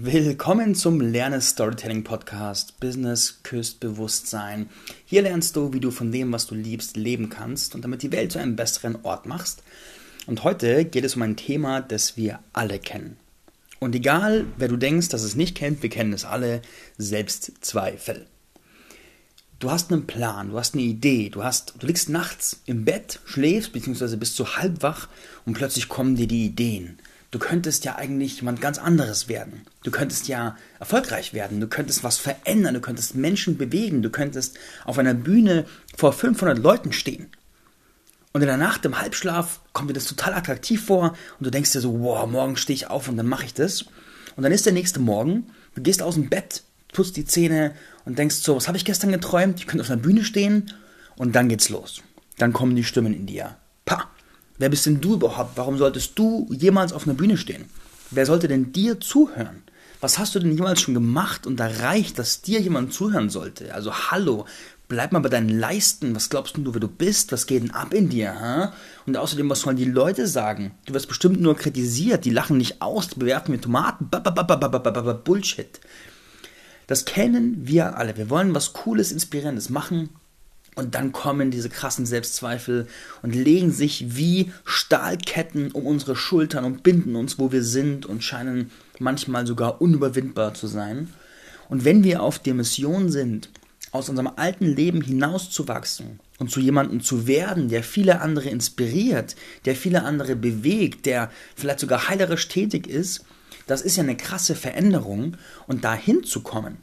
[0.00, 4.70] Willkommen zum Lerne Storytelling Podcast Business küsst Bewusstsein.
[5.04, 8.12] Hier lernst du, wie du von dem, was du liebst, leben kannst und damit die
[8.12, 9.64] Welt zu einem besseren Ort machst.
[10.28, 13.16] Und heute geht es um ein Thema, das wir alle kennen.
[13.80, 16.62] Und egal, wer du denkst, dass es nicht kennt, wir kennen es alle,
[16.96, 18.26] Selbstzweifel.
[19.58, 23.18] Du hast einen Plan, du hast eine Idee, du hast, du liegst nachts im Bett,
[23.24, 24.14] schläfst bzw.
[24.14, 25.08] bist so halb wach
[25.44, 27.00] und plötzlich kommen dir die Ideen
[27.30, 29.62] du könntest ja eigentlich jemand ganz anderes werden.
[29.82, 34.58] Du könntest ja erfolgreich werden, du könntest was verändern, du könntest Menschen bewegen, du könntest
[34.84, 37.28] auf einer Bühne vor 500 Leuten stehen.
[38.32, 41.72] Und in der Nacht im Halbschlaf kommt dir das total attraktiv vor und du denkst
[41.72, 43.82] dir so, wow, morgen stehe ich auf und dann mache ich das.
[44.36, 47.74] Und dann ist der nächste Morgen, du gehst aus dem Bett, putzt die Zähne
[48.04, 49.58] und denkst so, was habe ich gestern geträumt?
[49.58, 50.72] Ich könnte auf einer Bühne stehen
[51.16, 52.02] und dann geht's los.
[52.36, 53.56] Dann kommen die Stimmen in dir.
[53.84, 54.08] Pah,
[54.58, 55.56] Wer bist denn du überhaupt?
[55.56, 57.66] Warum solltest du jemals auf einer Bühne stehen?
[58.10, 59.62] Wer sollte denn dir zuhören?
[60.00, 63.74] Was hast du denn jemals schon gemacht und erreicht, dass dir jemand zuhören sollte?
[63.74, 64.46] Also hallo,
[64.88, 66.14] bleib mal bei deinen Leisten.
[66.14, 67.30] Was glaubst du, wer du bist?
[67.30, 68.38] Was geht denn ab in dir?
[68.40, 68.72] Ha?
[69.06, 70.72] Und außerdem, was sollen die Leute sagen?
[70.86, 72.24] Du wirst bestimmt nur kritisiert.
[72.24, 74.10] Die lachen nicht aus, die bewerfen mit Tomaten.
[75.24, 75.80] Bullshit.
[76.88, 78.16] Das kennen wir alle.
[78.16, 80.10] Wir wollen was Cooles, Inspirierendes machen
[80.78, 82.86] und dann kommen diese krassen Selbstzweifel
[83.22, 88.22] und legen sich wie Stahlketten um unsere Schultern und binden uns, wo wir sind und
[88.22, 91.12] scheinen manchmal sogar unüberwindbar zu sein.
[91.68, 93.50] Und wenn wir auf der Mission sind,
[93.90, 99.34] aus unserem alten Leben hinauszuwachsen und zu jemandem zu werden, der viele andere inspiriert,
[99.64, 103.24] der viele andere bewegt, der vielleicht sogar heilerisch tätig ist,
[103.66, 105.36] das ist ja eine krasse Veränderung.
[105.66, 106.78] Und dahin zu kommen,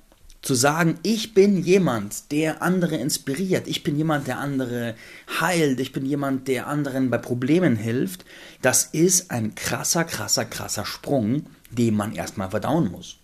[0.46, 4.94] zu sagen, ich bin jemand, der andere inspiriert, ich bin jemand, der andere
[5.42, 8.26] heilt, ich bin jemand, der anderen bei Problemen hilft,
[8.62, 13.18] das ist ein krasser, krasser, krasser Sprung, den man erstmal verdauen muss.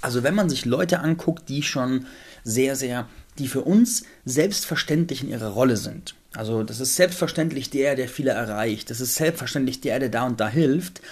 [0.00, 2.06] Also wenn man sich Leute anguckt, die schon
[2.42, 3.06] sehr, sehr,
[3.38, 6.14] die für uns selbstverständlich in ihrer Rolle sind.
[6.32, 10.40] Also das ist selbstverständlich der, der viele erreicht, das ist selbstverständlich der, der da und
[10.40, 11.02] da hilft.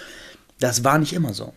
[0.59, 1.53] Das war nicht immer so.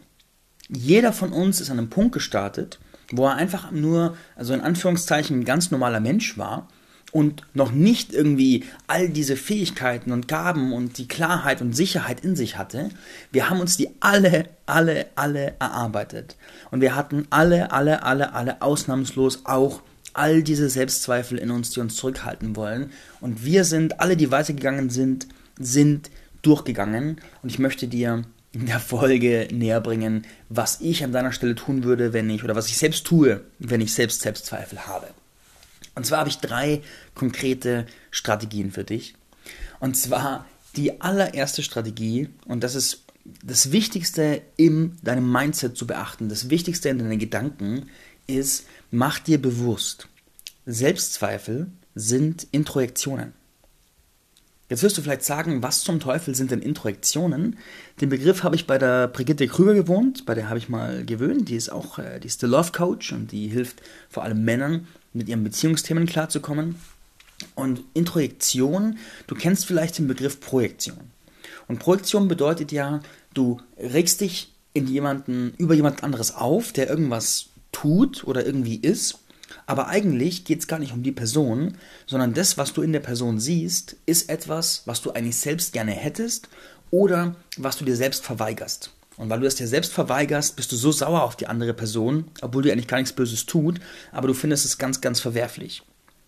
[0.69, 2.79] Jeder von uns ist an einem Punkt gestartet,
[3.13, 6.69] wo er einfach nur, also in Anführungszeichen, ein ganz normaler Mensch war
[7.13, 12.37] und noch nicht irgendwie all diese Fähigkeiten und Gaben und die Klarheit und Sicherheit in
[12.37, 12.91] sich hatte.
[13.33, 16.37] Wir haben uns die alle, alle, alle erarbeitet.
[16.71, 19.83] Und wir hatten alle, alle, alle, alle ausnahmslos auch
[20.13, 22.91] all diese Selbstzweifel in uns, die uns zurückhalten wollen.
[23.21, 26.11] Und wir sind, alle, die weitergegangen sind, sind
[26.43, 27.21] durchgegangen.
[27.43, 28.25] Und ich möchte dir
[28.59, 32.57] in der Folge näher bringen, was ich an deiner Stelle tun würde, wenn ich, oder
[32.57, 35.09] was ich selbst tue, wenn ich selbst Selbstzweifel habe.
[35.95, 36.83] Und zwar habe ich drei
[37.15, 39.15] konkrete Strategien für dich.
[39.81, 40.47] Und zwar
[40.77, 43.05] die allererste Strategie, und das ist
[43.45, 47.89] das Wichtigste in deinem Mindset zu beachten, das Wichtigste in deinen Gedanken,
[48.27, 50.09] ist, mach dir bewusst,
[50.67, 53.38] Selbstzweifel sind Introjektionen.
[54.69, 57.57] Jetzt wirst du vielleicht sagen, was zum Teufel sind denn Introjektionen?
[58.03, 61.49] Den Begriff habe ich bei der Brigitte Krüger gewohnt, bei der habe ich mal gewöhnt.
[61.49, 63.81] Die ist auch, äh, die ist der Love Coach und die hilft
[64.11, 66.77] vor allem Männern mit ihren Beziehungsthemen klarzukommen.
[67.55, 70.99] Und Introjektion, du kennst vielleicht den Begriff Projektion.
[71.67, 73.01] Und Projektion bedeutet ja,
[73.33, 79.19] du regst dich in jemanden, über jemand anderes auf, der irgendwas tut oder irgendwie ist
[79.69, 81.75] aber eigentlich geht es gar nicht um die Person,
[82.07, 85.93] sondern das, was du in der Person siehst, ist etwas, was du eigentlich selbst gerne
[85.93, 86.49] hättest
[86.91, 88.93] oder was du dir selbst verweigerst.
[89.19, 92.31] Und weil du es dir selbst verweigerst, bist du so sauer auf die andere Person,
[92.41, 93.79] obwohl dir eigentlich gar nichts Böses tut,
[94.11, 95.83] aber du findest es ganz, ganz verwerflich.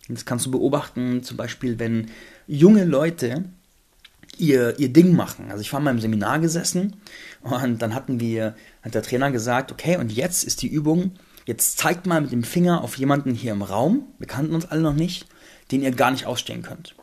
[0.06, 2.11] Und das kannst du beobachten, zum Beispiel, wenn
[2.47, 3.47] junge Leute
[4.37, 5.50] ihr, ihr Ding machen.
[5.50, 6.97] Also ich war mal im Seminar gesessen
[7.41, 11.12] und dann hatten wir, hat der Trainer gesagt, okay, und jetzt ist die Übung,
[11.50, 14.83] Jetzt zeigt mal mit dem Finger auf jemanden hier im Raum, wir kannten uns alle
[14.83, 15.27] noch nicht,
[15.72, 16.94] den ihr gar nicht ausstehen könnt.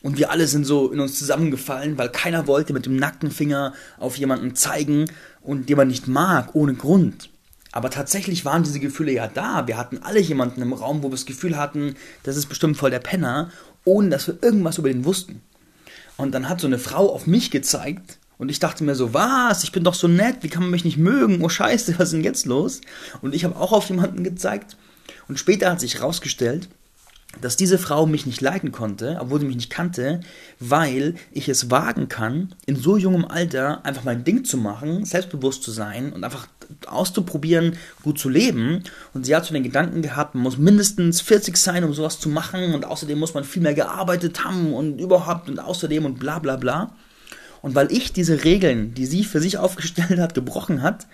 [0.00, 3.74] Und wir alle sind so in uns zusammengefallen, weil keiner wollte mit dem nackten Finger
[3.98, 5.06] auf jemanden zeigen
[5.42, 7.30] und den man nicht mag, ohne Grund.
[7.72, 9.66] Aber tatsächlich waren diese Gefühle ja da.
[9.66, 12.92] Wir hatten alle jemanden im Raum, wo wir das Gefühl hatten, das ist bestimmt voll
[12.92, 13.50] der Penner,
[13.84, 15.42] ohne dass wir irgendwas über den wussten.
[16.16, 19.64] Und dann hat so eine Frau auf mich gezeigt und ich dachte mir so, was?
[19.64, 21.42] Ich bin doch so nett, wie kann man mich nicht mögen?
[21.42, 22.80] Oh scheiße, was ist denn jetzt los?
[23.22, 24.76] Und ich habe auch auf jemanden gezeigt.
[25.28, 26.68] Und später hat sich herausgestellt,
[27.40, 30.20] dass diese Frau mich nicht leiden konnte, obwohl sie mich nicht kannte,
[30.58, 35.62] weil ich es wagen kann, in so jungem Alter einfach mein Ding zu machen, selbstbewusst
[35.62, 36.46] zu sein und einfach
[36.86, 38.82] auszuprobieren, gut zu leben.
[39.12, 42.28] Und sie hat so den Gedanken gehabt, man muss mindestens 40 sein, um sowas zu
[42.28, 46.38] machen und außerdem muss man viel mehr gearbeitet haben und überhaupt und außerdem und bla
[46.38, 46.94] bla bla.
[47.66, 51.08] Und weil ich diese Regeln, die sie für sich aufgestellt hat, gebrochen hat,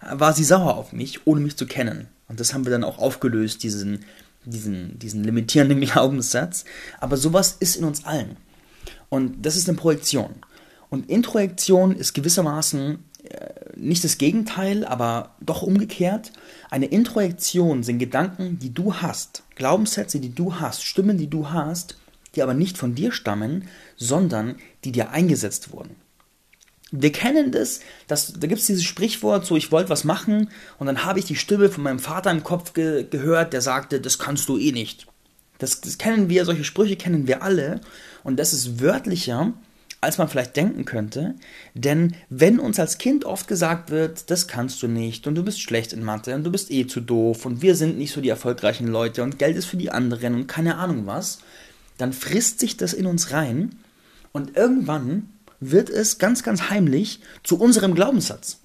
[0.00, 2.06] war sie sauer auf mich, ohne mich zu kennen.
[2.28, 4.04] Und das haben wir dann auch aufgelöst, diesen,
[4.44, 6.64] diesen, diesen limitierenden Glaubenssatz.
[7.00, 8.36] Aber sowas ist in uns allen.
[9.08, 10.36] Und das ist eine Projektion.
[10.88, 16.30] Und Introjektion ist gewissermaßen äh, nicht das Gegenteil, aber doch umgekehrt.
[16.70, 21.96] Eine Introjektion sind Gedanken, die du hast, Glaubenssätze, die du hast, Stimmen, die du hast,
[22.36, 25.96] die aber nicht von dir stammen, sondern die dir eingesetzt wurden.
[26.90, 30.48] Wir kennen das, dass, da gibt es dieses Sprichwort, so ich wollte was machen
[30.78, 34.00] und dann habe ich die Stimme von meinem Vater im Kopf ge gehört, der sagte,
[34.00, 35.06] das kannst du eh nicht.
[35.58, 37.80] Das, das kennen wir, solche Sprüche kennen wir alle
[38.24, 39.52] und das ist wörtlicher,
[40.00, 41.34] als man vielleicht denken könnte,
[41.74, 45.60] denn wenn uns als Kind oft gesagt wird, das kannst du nicht und du bist
[45.60, 48.28] schlecht in Mathe und du bist eh zu doof und wir sind nicht so die
[48.28, 51.40] erfolgreichen Leute und Geld ist für die anderen und keine Ahnung was,
[51.98, 53.74] dann frisst sich das in uns rein
[54.38, 58.58] und irgendwann wird es ganz, ganz heimlich zu unserem Glaubenssatz.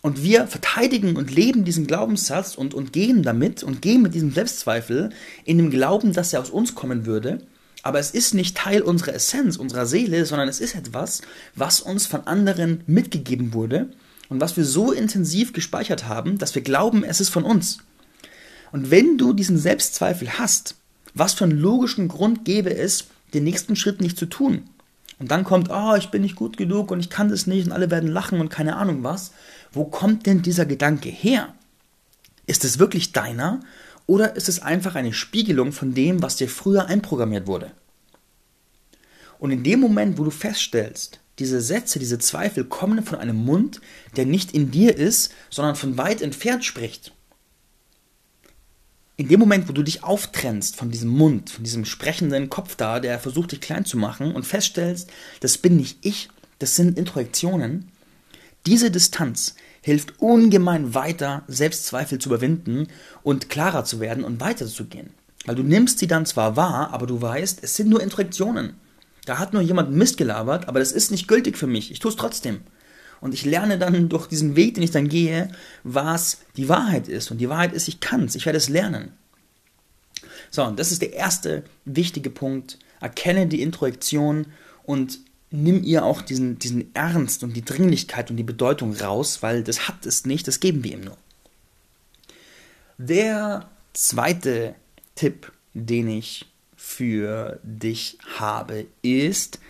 [0.00, 4.32] Und wir verteidigen und leben diesen Glaubenssatz und, und gehen damit und gehen mit diesem
[4.32, 5.10] Selbstzweifel
[5.44, 7.44] in dem Glauben, dass er aus uns kommen würde.
[7.82, 11.20] Aber es ist nicht Teil unserer Essenz, unserer Seele, sondern es ist etwas,
[11.56, 13.90] was uns von anderen mitgegeben wurde
[14.28, 17.78] und was wir so intensiv gespeichert haben, dass wir glauben, es ist von uns.
[18.70, 20.76] Und wenn du diesen Selbstzweifel hast,
[21.12, 24.68] was für einen logischen Grund gäbe es, den nächsten Schritt nicht zu tun?
[25.18, 27.72] Und dann kommt, oh, ich bin nicht gut genug und ich kann das nicht und
[27.72, 29.32] alle werden lachen und keine Ahnung was.
[29.70, 31.54] Wo kommt denn dieser Gedanke her?
[32.46, 33.60] Ist es wirklich deiner
[34.06, 37.70] oder ist es einfach eine Spiegelung von dem, was dir früher einprogrammiert wurde?
[39.38, 43.80] Und in dem Moment, wo du feststellst, diese Sätze, diese Zweifel kommen von einem Mund,
[44.16, 47.12] der nicht in dir ist, sondern von weit entfernt spricht,
[49.20, 53.00] in dem Moment, wo du dich auftrennst von diesem Mund, von diesem sprechenden Kopf da,
[53.00, 57.90] der versucht, dich klein zu machen und feststellst, das bin nicht ich, das sind Introjektionen,
[58.64, 62.88] diese Distanz hilft ungemein weiter, Selbstzweifel zu überwinden
[63.22, 65.10] und klarer zu werden und weiterzugehen.
[65.44, 68.72] Weil du nimmst sie dann zwar wahr, aber du weißt, es sind nur Introjektionen.
[69.26, 71.90] Da hat nur jemand Mist gelabert, aber das ist nicht gültig für mich.
[71.90, 72.62] Ich tue es trotzdem.
[73.20, 75.50] Und ich lerne dann durch diesen Weg, den ich dann gehe,
[75.84, 77.30] was die Wahrheit ist.
[77.30, 79.12] Und die Wahrheit ist, ich kann es, ich werde es lernen.
[80.50, 82.78] So, und das ist der erste wichtige Punkt.
[83.00, 84.46] Erkenne die Introjektion
[84.84, 85.18] und
[85.50, 89.88] nimm ihr auch diesen, diesen Ernst und die Dringlichkeit und die Bedeutung raus, weil das
[89.88, 91.16] hat es nicht, das geben wir ihm nur.
[92.98, 94.74] Der zweite
[95.14, 96.46] Tipp, den ich
[96.76, 99.60] für dich habe, ist,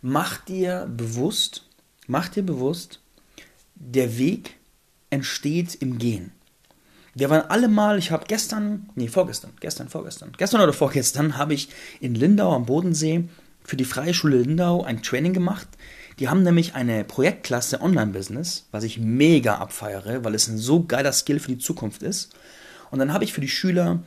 [0.00, 1.64] mach dir bewusst,
[2.06, 3.00] Mach dir bewusst,
[3.74, 4.56] der Weg
[5.10, 6.32] entsteht im Gehen.
[7.14, 11.54] Wir waren alle mal, ich habe gestern, nee, vorgestern, gestern, vorgestern, gestern oder vorgestern habe
[11.54, 11.68] ich
[12.00, 13.28] in Lindau am Bodensee
[13.64, 15.68] für die Freie Schule Lindau ein Training gemacht.
[16.18, 21.12] Die haben nämlich eine Projektklasse Online-Business, was ich mega abfeiere, weil es ein so geiler
[21.12, 22.34] Skill für die Zukunft ist.
[22.90, 24.02] Und dann habe ich für die Schüler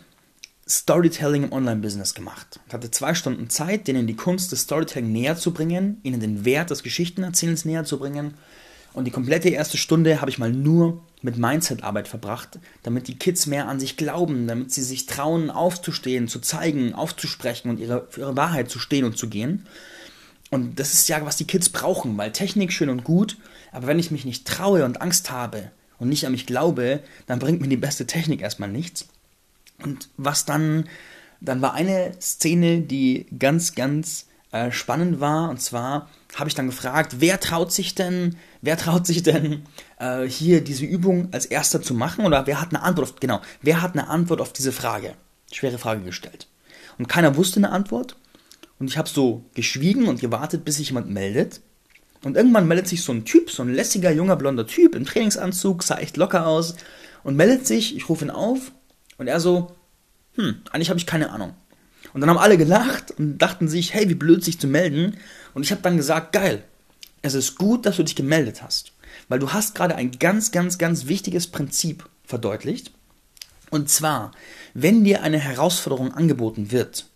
[0.67, 2.59] Storytelling im Online-Business gemacht.
[2.67, 6.43] Ich hatte zwei Stunden Zeit, denen die Kunst des Storytelling näher zu bringen, ihnen den
[6.43, 8.33] Wert des Geschichtenerzählens näher zu bringen.
[8.93, 13.45] Und die komplette erste Stunde habe ich mal nur mit Mindset-Arbeit verbracht, damit die Kids
[13.45, 18.21] mehr an sich glauben, damit sie sich trauen, aufzustehen, zu zeigen, aufzusprechen und ihre, für
[18.21, 19.67] ihre Wahrheit zu stehen und zu gehen.
[20.49, 23.37] Und das ist ja, was die Kids brauchen, weil Technik schön und gut,
[23.71, 27.39] aber wenn ich mich nicht traue und Angst habe und nicht an mich glaube, dann
[27.39, 29.07] bringt mir die beste Technik erstmal nichts.
[29.83, 30.87] Und was dann,
[31.41, 35.49] dann war eine Szene, die ganz, ganz äh, spannend war.
[35.49, 39.63] Und zwar habe ich dann gefragt, wer traut sich denn, wer traut sich denn
[39.99, 42.25] äh, hier diese Übung als erster zu machen?
[42.25, 45.15] Oder wer hat eine Antwort auf, genau, wer hat eine Antwort auf diese Frage?
[45.51, 46.47] Schwere Frage gestellt.
[46.97, 48.15] Und keiner wusste eine Antwort.
[48.79, 51.61] Und ich habe so geschwiegen und gewartet, bis sich jemand meldet.
[52.23, 55.83] Und irgendwann meldet sich so ein Typ, so ein lässiger, junger, blonder Typ im Trainingsanzug,
[55.83, 56.75] sah echt locker aus
[57.23, 57.95] und meldet sich.
[57.95, 58.71] Ich rufe ihn auf
[59.17, 59.75] und er so,
[60.35, 61.53] hm, eigentlich habe ich keine Ahnung.
[62.13, 65.17] Und dann haben alle gelacht und dachten sich, hey, wie blöd sich zu melden.
[65.53, 66.63] Und ich habe dann gesagt, geil,
[67.21, 68.93] es ist gut, dass du dich gemeldet hast.
[69.27, 72.91] Weil du hast gerade ein ganz, ganz, ganz wichtiges Prinzip verdeutlicht.
[73.71, 74.31] Und zwar,
[74.73, 77.07] wenn dir eine Herausforderung angeboten wird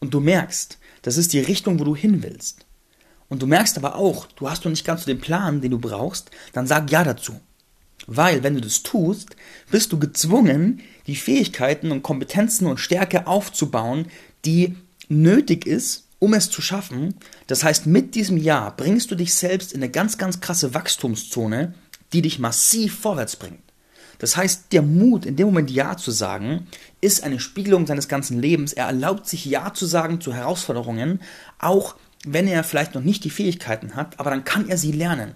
[0.00, 2.66] und du merkst, das ist die Richtung, wo du hin willst,
[3.32, 5.78] und du merkst aber auch, du hast noch nicht ganz so den Plan, den du
[5.78, 7.40] brauchst, dann sag ja dazu.
[8.06, 9.36] Weil, wenn du das tust,
[9.70, 14.06] bist du gezwungen, die Fähigkeiten und Kompetenzen und Stärke aufzubauen,
[14.44, 14.74] die
[15.08, 17.14] nötig ist, um es zu schaffen.
[17.48, 21.74] Das heißt, mit diesem Jahr bringst du dich selbst in eine ganz, ganz krasse Wachstumszone,
[22.12, 23.60] die dich massiv vorwärts bringt.
[24.18, 26.68] Das heißt, der Mut, in dem Moment Ja zu sagen,
[27.00, 28.72] ist eine Spiegelung seines ganzen Lebens.
[28.72, 31.20] Er erlaubt sich Ja zu sagen zu Herausforderungen,
[31.58, 35.34] auch wenn er vielleicht noch nicht die Fähigkeiten hat, aber dann kann er sie lernen.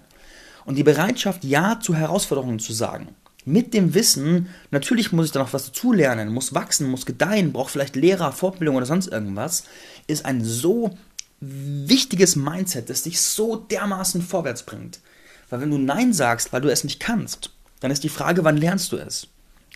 [0.67, 3.15] Und die Bereitschaft, Ja zu Herausforderungen zu sagen.
[3.45, 7.71] Mit dem Wissen, natürlich muss ich da noch was dazulernen, muss wachsen, muss gedeihen, braucht
[7.71, 9.63] vielleicht Lehrer, Fortbildung oder sonst irgendwas,
[10.07, 10.97] ist ein so
[11.39, 14.99] wichtiges Mindset, das dich so dermaßen vorwärts bringt.
[15.49, 18.57] Weil wenn du Nein sagst, weil du es nicht kannst, dann ist die Frage, wann
[18.57, 19.29] lernst du es?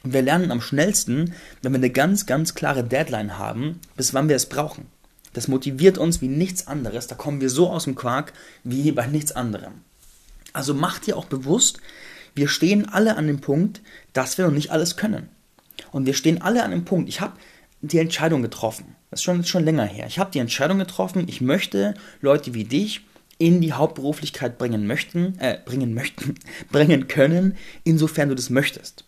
[0.04, 4.28] Und wir lernen am schnellsten, wenn wir eine ganz, ganz klare Deadline haben, bis wann
[4.28, 4.88] wir es brauchen.
[5.32, 7.08] Das motiviert uns wie nichts anderes.
[7.08, 8.34] Da kommen wir so aus dem Quark
[8.66, 9.86] wie bei nichts anderem.
[10.54, 11.80] Also mach dir auch bewusst,
[12.36, 13.82] wir stehen alle an dem Punkt,
[14.14, 15.30] dass wir noch nicht alles können.
[15.92, 17.34] Und wir stehen alle an dem Punkt, ich habe
[17.82, 18.96] die Entscheidung getroffen.
[19.10, 20.06] Das ist schon, schon länger her.
[20.08, 23.02] Ich habe die Entscheidung getroffen, ich möchte Leute wie dich
[23.38, 26.36] in die Hauptberuflichkeit bringen möchten, äh, bringen möchten,
[26.72, 29.04] bringen können, insofern du das möchtest.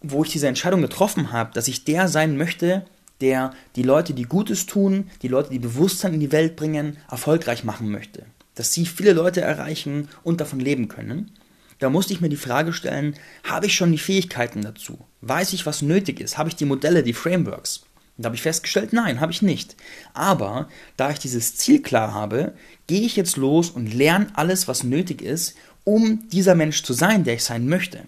[0.00, 2.86] Wo ich diese Entscheidung getroffen habe, dass ich der sein möchte,
[3.20, 7.64] der die Leute, die Gutes tun, die Leute, die Bewusstsein in die Welt bringen, erfolgreich
[7.64, 8.24] machen möchte.
[8.60, 11.30] Dass sie viele Leute erreichen und davon leben können.
[11.78, 14.98] Da musste ich mir die Frage stellen, habe ich schon die Fähigkeiten dazu?
[15.22, 16.36] Weiß ich, was nötig ist?
[16.36, 17.86] Habe ich die Modelle, die Frameworks?
[18.18, 19.76] da habe ich festgestellt, nein, habe ich nicht.
[20.12, 22.52] Aber da ich dieses Ziel klar habe,
[22.86, 27.24] gehe ich jetzt los und lerne alles, was nötig ist, um dieser Mensch zu sein,
[27.24, 28.02] der ich sein möchte.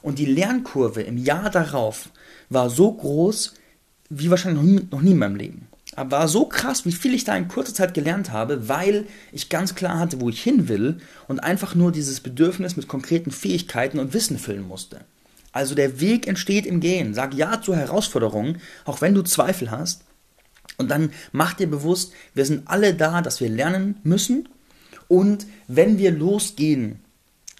[0.00, 2.08] Und die Lernkurve im Jahr darauf
[2.48, 3.52] war so groß,
[4.08, 5.68] wie wahrscheinlich noch nie, noch nie in meinem Leben.
[5.96, 9.74] War so krass, wie viel ich da in kurzer Zeit gelernt habe, weil ich ganz
[9.74, 14.12] klar hatte, wo ich hin will und einfach nur dieses Bedürfnis mit konkreten Fähigkeiten und
[14.12, 15.00] Wissen füllen musste.
[15.52, 17.14] Also der Weg entsteht im Gehen.
[17.14, 20.02] Sag ja zur Herausforderung, auch wenn du Zweifel hast.
[20.76, 24.50] Und dann mach dir bewusst, wir sind alle da, dass wir lernen müssen.
[25.08, 27.00] Und wenn wir losgehen,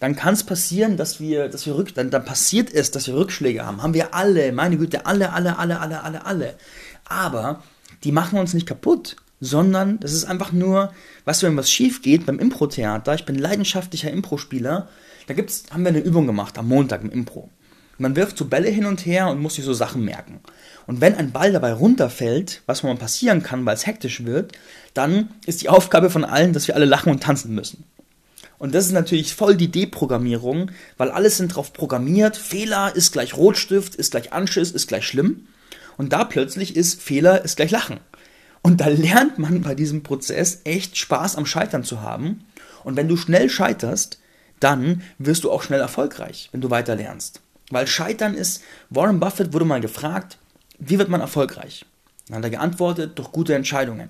[0.01, 3.15] dann kann es passieren, dass wir, dass wir rück, dann, dann passiert es, dass wir
[3.15, 3.83] Rückschläge haben.
[3.83, 6.55] Haben wir alle, meine Güte, alle, alle, alle, alle, alle, alle.
[7.07, 7.63] Aber
[8.05, 10.93] die machen uns nicht kaputt, sondern das ist einfach nur,
[11.25, 14.89] weißt du, wenn was schief geht beim Impro-Theater, ich bin leidenschaftlicher Impro-Spieler,
[15.27, 17.51] da gibt's, haben wir eine Übung gemacht am Montag im Impro.
[17.99, 20.41] Man wirft so Bälle hin und her und muss sich so Sachen merken.
[20.87, 24.53] Und wenn ein Ball dabei runterfällt, was mal passieren kann, weil es hektisch wird,
[24.95, 27.85] dann ist die Aufgabe von allen, dass wir alle lachen und tanzen müssen.
[28.59, 32.37] Und das ist natürlich voll die Deprogrammierung, weil alles sind drauf programmiert.
[32.37, 35.49] Fehler ist gleich Rotstift, ist gleich Anschiss, ist gleich schlimm.
[35.97, 38.01] Und da plötzlich ist Fehler ist gleich Lachen.
[38.63, 42.45] Und da lernt man bei diesem Prozess echt Spaß am Scheitern zu haben.
[42.85, 44.19] Und wenn du schnell scheiterst,
[44.61, 47.41] dann wirst du auch schnell erfolgreich, wenn du weiter lernst.
[47.71, 50.39] Weil Scheitern ist, Warren Buffett wurde mal gefragt,
[50.79, 51.85] wie wird man erfolgreich?
[52.29, 54.09] Dann hat er geantwortet, durch gute Entscheidungen.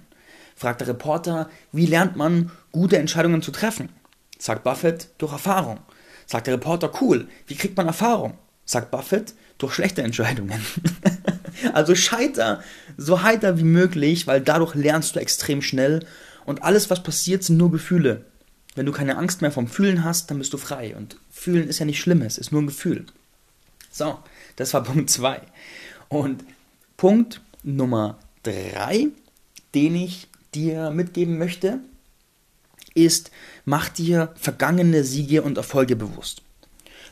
[0.55, 3.91] Fragt der Reporter, wie lernt man gute Entscheidungen zu treffen?
[4.39, 5.81] Sagt Buffett, durch Erfahrung.
[6.27, 8.35] Sagt der Reporter, cool, wie kriegt man Erfahrung?
[8.65, 10.61] Sagt Buffett, durch schlechte Entscheidungen.
[11.73, 12.63] also scheiter
[12.97, 16.07] so heiter wie möglich, weil dadurch lernst du extrem schnell
[16.45, 18.25] und alles, was passiert, sind nur Gefühle.
[18.75, 20.95] Wenn du keine Angst mehr vom Fühlen hast, dann bist du frei.
[20.97, 23.07] Und Fühlen ist ja nicht Schlimmes, ist nur ein Gefühl.
[23.91, 24.19] So,
[24.57, 25.41] das war Punkt 2.
[26.09, 26.45] Und
[26.97, 29.09] Punkt Nummer 3,
[29.75, 31.81] den ich dir mitgeben möchte,
[32.95, 33.31] ist,
[33.65, 36.43] mach dir vergangene Siege und Erfolge bewusst.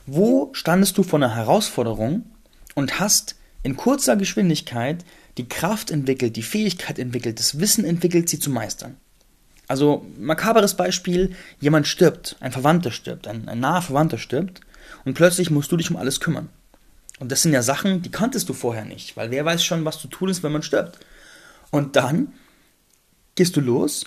[0.06, 2.24] Wo standest du vor einer Herausforderung
[2.74, 5.04] und hast in kurzer Geschwindigkeit
[5.36, 8.96] die Kraft entwickelt, die Fähigkeit entwickelt, das Wissen entwickelt, sie zu meistern?
[9.66, 14.60] Also, makaberes Beispiel, jemand stirbt, ein Verwandter stirbt, ein, ein naher Verwandter stirbt
[15.04, 16.50] und plötzlich musst du dich um alles kümmern.
[17.18, 19.98] Und das sind ja Sachen, die kanntest du vorher nicht, weil wer weiß schon, was
[19.98, 20.98] zu tun ist, wenn man stirbt.
[21.70, 22.34] Und dann
[23.34, 24.04] gehst du los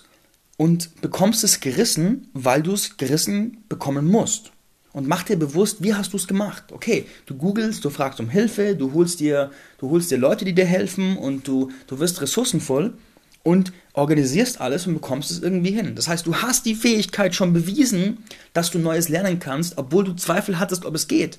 [0.58, 4.52] und bekommst es gerissen, weil du es gerissen bekommen musst.
[4.98, 6.64] Und mach dir bewusst, wie hast du es gemacht?
[6.72, 10.56] Okay, du googelst, du fragst um Hilfe, du holst dir, du holst dir Leute, die
[10.56, 12.96] dir helfen und du, du wirst ressourcenvoll
[13.44, 15.94] und organisierst alles und bekommst es irgendwie hin.
[15.94, 18.24] Das heißt, du hast die Fähigkeit schon bewiesen,
[18.54, 21.38] dass du Neues lernen kannst, obwohl du Zweifel hattest, ob es geht.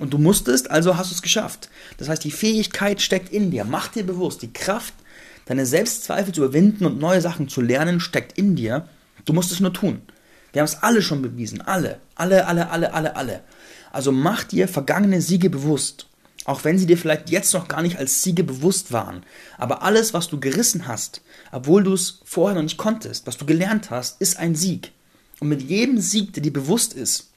[0.00, 1.68] Und du musstest, also hast du es geschafft.
[1.98, 3.66] Das heißt, die Fähigkeit steckt in dir.
[3.66, 4.94] Mach dir bewusst, die Kraft,
[5.44, 8.88] deine Selbstzweifel zu überwinden und neue Sachen zu lernen, steckt in dir.
[9.26, 10.00] Du musst es nur tun.
[10.56, 11.60] Wir haben es alle schon bewiesen.
[11.60, 12.00] Alle.
[12.14, 13.42] Alle, alle, alle, alle, alle.
[13.92, 16.06] Also mach dir vergangene Siege bewusst.
[16.46, 19.22] Auch wenn sie dir vielleicht jetzt noch gar nicht als Siege bewusst waren.
[19.58, 21.20] Aber alles, was du gerissen hast,
[21.52, 24.92] obwohl du es vorher noch nicht konntest, was du gelernt hast, ist ein Sieg.
[25.40, 27.32] Und mit jedem Sieg, der dir bewusst ist,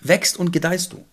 [0.00, 1.04] wächst und gedeihst du.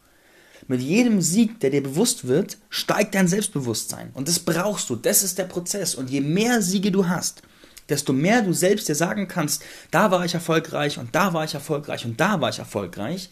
[0.68, 4.10] Mit jedem Sieg, der dir bewusst wird, steigt dein Selbstbewusstsein.
[4.16, 4.96] Und das brauchst du.
[4.96, 5.94] Das ist der Prozess.
[5.94, 7.44] Und je mehr Siege du hast,
[7.90, 11.54] desto mehr du selbst dir sagen kannst, da war ich erfolgreich und da war ich
[11.54, 13.30] erfolgreich und da war ich erfolgreich,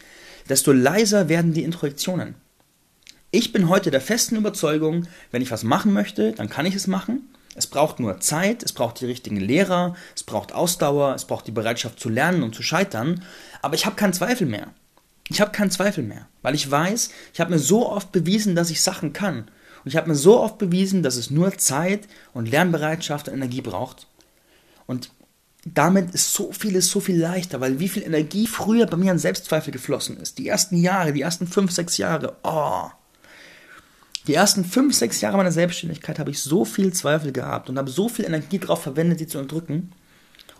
[0.48, 2.34] desto leiser werden die Introjektionen.
[3.30, 6.86] Ich bin heute der festen Überzeugung, wenn ich was machen möchte, dann kann ich es
[6.86, 7.28] machen.
[7.54, 11.52] Es braucht nur Zeit, es braucht die richtigen Lehrer, es braucht Ausdauer, es braucht die
[11.52, 13.22] Bereitschaft zu lernen und zu scheitern.
[13.60, 14.68] Aber ich habe keinen Zweifel mehr.
[15.28, 18.70] Ich habe keinen Zweifel mehr, weil ich weiß, ich habe mir so oft bewiesen, dass
[18.70, 19.48] ich Sachen kann.
[19.84, 23.62] Und ich habe mir so oft bewiesen, dass es nur Zeit und Lernbereitschaft und Energie
[23.62, 24.06] braucht.
[24.86, 25.10] Und
[25.64, 29.18] damit ist so vieles so viel leichter, weil wie viel Energie früher bei mir an
[29.18, 30.38] Selbstzweifel geflossen ist.
[30.38, 32.90] Die ersten Jahre, die ersten fünf, sechs Jahre, oh.
[34.26, 37.90] Die ersten fünf, sechs Jahre meiner Selbstständigkeit habe ich so viel Zweifel gehabt und habe
[37.90, 39.92] so viel Energie darauf verwendet, sie zu unterdrücken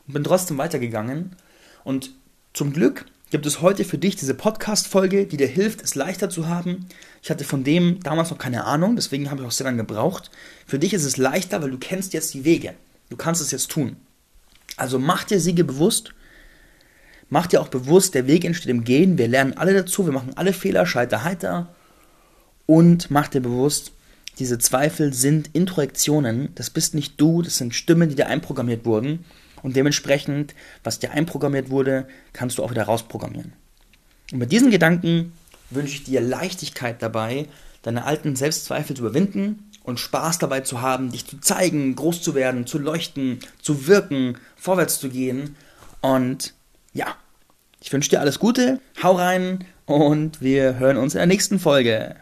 [0.07, 1.37] und bin trotzdem weitergegangen.
[1.85, 2.11] Und
[2.55, 6.49] zum Glück gibt es heute für dich diese Podcast-Folge, die dir hilft, es leichter zu
[6.49, 6.87] haben.
[7.23, 10.31] Ich hatte von dem damals noch keine Ahnung, deswegen habe ich auch sehr lange gebraucht.
[10.67, 12.75] Für dich ist es leichter, weil du kennst jetzt die Wege.
[13.11, 13.97] Du kannst es jetzt tun.
[14.77, 16.15] Also mach dir Siege bewusst.
[17.29, 19.17] Mach dir auch bewusst, der Weg entsteht im Gehen.
[19.17, 21.75] Wir lernen alle dazu, wir machen alle Fehler, scheiter heiter.
[22.67, 23.93] Und mach dir bewusst,
[24.39, 26.55] diese Zweifel sind Introjektionen.
[26.55, 29.25] Das bist nicht du, das sind Stimmen, die dir einprogrammiert wurden.
[29.63, 33.53] Und dementsprechend, was dir einprogrammiert wurde, kannst du auch wieder rausprogrammieren.
[34.33, 35.33] Und mit diesen Gedanken
[35.71, 37.47] wünsche ich dir Leichtigkeit dabei,
[37.83, 42.35] deine alten Selbstzweifel zu überwinden und Spaß dabei zu haben, dich zu zeigen, groß zu
[42.35, 45.57] werden, zu leuchten, zu wirken, vorwärts zu gehen.
[46.01, 46.55] Und
[46.93, 47.07] ja,
[47.81, 52.17] ich wünsche dir alles Gute, hau rein und wir hören uns in der nächsten Folge.